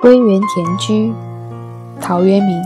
[0.00, 1.12] 归园田居，
[2.00, 2.62] 陶渊明。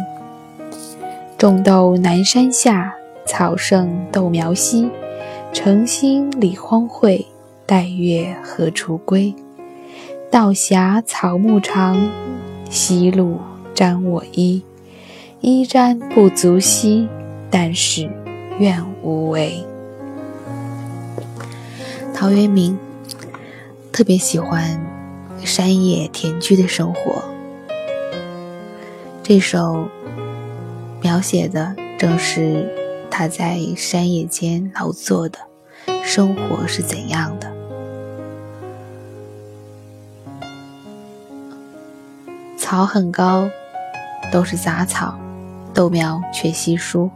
[1.39, 2.95] 种豆南山下，
[3.25, 4.91] 草盛豆苗稀。
[5.51, 7.25] 诚心理荒秽，
[7.65, 9.35] 待月何处归？
[10.31, 12.11] 道狭草木长，
[12.69, 13.39] 夕露
[13.75, 14.63] 沾我衣。
[15.41, 17.09] 衣沾不足惜，
[17.51, 18.11] 但是
[18.59, 19.65] 愿无违。
[22.15, 22.79] 陶渊明
[23.91, 24.79] 特别喜欢
[25.45, 27.23] 山野田居的生活，
[29.23, 29.89] 这首
[31.01, 32.69] 描写的正是
[33.11, 35.39] 他在山野间劳作的
[36.05, 37.53] 生活是怎样的。
[42.57, 43.51] 草很高，
[44.31, 45.19] 都是杂草，
[45.75, 47.11] 豆苗却稀疏。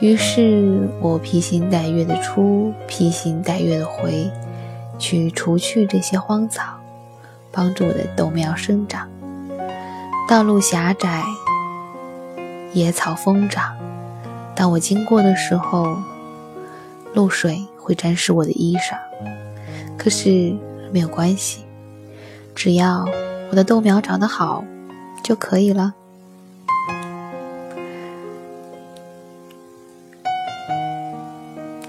[0.00, 4.30] 于是我披星戴月的出，披星戴月的回，
[4.98, 6.74] 去除去这些荒草，
[7.56, 9.08] 帮助我的豆苗生长。
[10.28, 11.24] 道路狭窄，
[12.74, 13.74] 野草疯长。
[14.54, 15.96] 当我经过的时候，
[17.14, 18.94] 露水会沾湿我的衣裳。
[19.96, 20.54] 可是
[20.92, 21.64] 没有关系，
[22.54, 23.06] 只要
[23.50, 24.62] 我的豆苗长得好
[25.22, 25.94] 就可以了。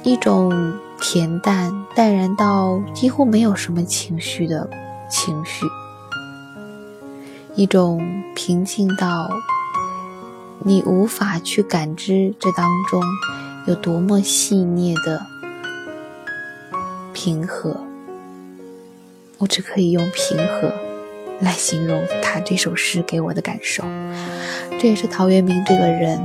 [0.04, 4.70] 一种恬淡、淡然到几乎没有什么情绪的
[5.09, 5.66] 情绪，
[7.55, 9.30] 一种平静到
[10.59, 13.02] 你无法去感知这当中
[13.66, 15.25] 有多么细腻的
[17.13, 17.75] 平和。
[19.38, 20.72] 我只可以用平和
[21.39, 23.83] 来形容他这首诗给我的感受。
[24.80, 26.19] 这也是陶渊明这个人，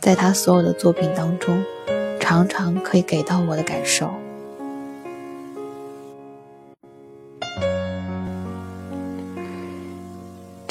[0.00, 1.62] 在他所有的作品当中。
[2.32, 4.10] 常常可以给到我的感受。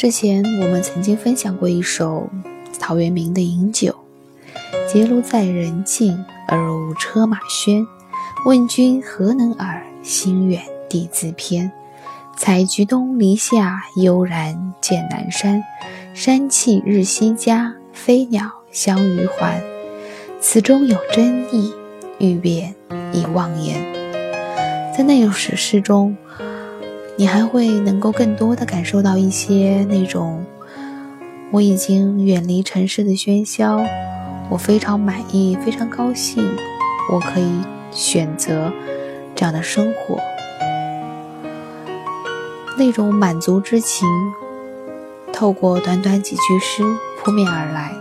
[0.01, 2.27] 之前我们曾经分享过一首
[2.79, 3.95] 陶渊明的《饮酒》
[4.91, 7.85] ：“结庐在人境，而无车马喧。
[8.43, 9.85] 问君何能尔？
[10.01, 11.71] 心远地自偏。
[12.35, 15.63] 采菊东篱下，悠然见南山。
[16.15, 19.61] 山气日夕佳，飞鸟相与还。”
[20.41, 21.71] 此中有真意，
[22.17, 22.73] 欲辨
[23.13, 23.79] 已忘言。
[24.97, 26.17] 在那首诗中，
[27.21, 30.43] 你还会能够更多的感受到一些那种
[31.51, 33.85] 我已经远离城市的喧嚣，
[34.49, 36.43] 我非常满意，非常高兴，
[37.13, 37.47] 我可以
[37.91, 38.73] 选择
[39.35, 40.17] 这样的生活，
[42.79, 44.07] 那种满足之情，
[45.31, 46.81] 透过短短几句诗
[47.19, 47.91] 扑面而来。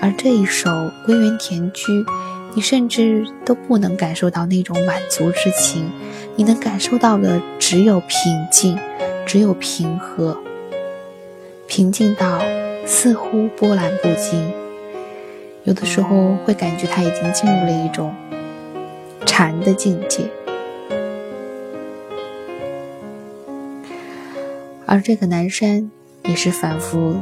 [0.00, 0.70] 而这一首
[1.04, 1.92] 《归园田居》，
[2.54, 5.90] 你甚至都不能感受到那种满足之情，
[6.36, 8.78] 你能感受到的只有平静，
[9.26, 10.38] 只有平和，
[11.66, 12.40] 平静到
[12.86, 14.52] 似乎波澜不惊。
[15.64, 18.14] 有的时候会感觉他已经进入了一种
[19.24, 20.28] 禅的境界。
[24.86, 25.90] 而这个南山
[26.22, 27.16] 也是反复。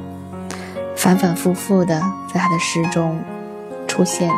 [0.97, 1.99] 反反复复的
[2.31, 3.19] 在他的诗中
[3.88, 4.34] 出现的，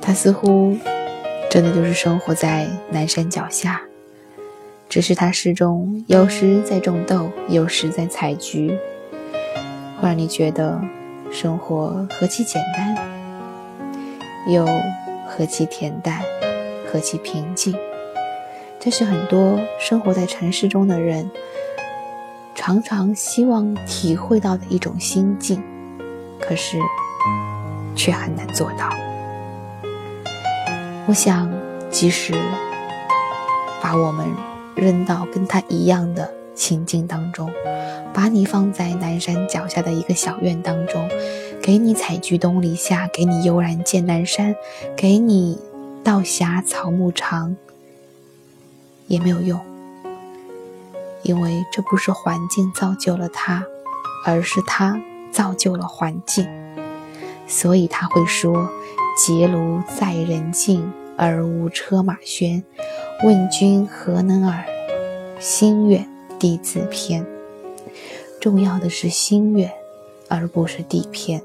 [0.00, 0.78] 他似乎
[1.50, 3.80] 真的就是生活在南山脚下，
[4.88, 8.68] 只是他诗中有时在种豆，有时在采菊，
[9.98, 10.80] 会让你觉得
[11.30, 12.94] 生活何其简单，
[14.48, 14.66] 又
[15.26, 16.20] 何其恬淡，
[16.90, 17.74] 何其平静。
[18.78, 21.30] 这是很多生活在城市中的人。
[22.54, 25.62] 常常希望体会到的一种心境，
[26.40, 26.78] 可是
[27.94, 28.90] 却很难做到。
[31.08, 31.48] 我想，
[31.88, 32.34] 即使
[33.80, 34.26] 把我们
[34.74, 37.48] 扔到跟他一样的情境当中，
[38.12, 41.08] 把你放在南山脚下的一个小院当中，
[41.62, 44.56] 给你采菊东篱下，给你悠然见南山，
[44.96, 45.60] 给你
[46.02, 47.54] 道狭草木长，
[49.06, 49.60] 也没有用。
[51.22, 53.64] 因为这不是环境造就了他，
[54.24, 55.00] 而是他
[55.30, 56.48] 造就了环境，
[57.46, 58.68] 所以他会说
[59.16, 62.62] ：“结庐在人境，而无车马喧。
[63.24, 64.64] 问君何能尔？
[65.40, 66.06] 心远
[66.38, 67.26] 地自偏。”
[68.40, 69.72] 重要的是心远，
[70.28, 71.42] 而不是地偏。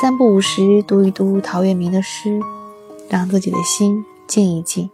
[0.00, 2.38] 三不五时读一读陶渊明的诗，
[3.08, 4.90] 让自己的心静一静，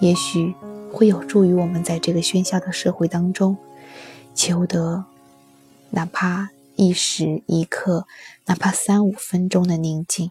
[0.00, 0.54] 也许。
[0.92, 3.56] 会有助于我们在这个喧嚣的社会当中，
[4.32, 5.04] 求得
[5.90, 8.06] 哪怕一时一刻，
[8.46, 10.30] 哪怕三五分钟的宁静。